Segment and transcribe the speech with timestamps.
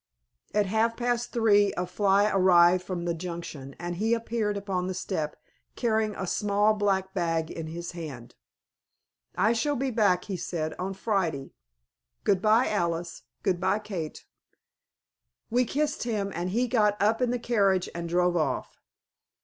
[0.55, 4.95] At half past three a fly arrived from the Junction, and he appeared upon the
[4.95, 5.35] step
[5.75, 8.33] carrying a small black bag in his hand.
[9.35, 11.53] "I shall be back," he said, "on Friday.
[12.23, 14.25] Goodbye, Alice; goodbye, Kate."
[15.51, 18.79] We kissed him, and he got up in the carriage and drove off.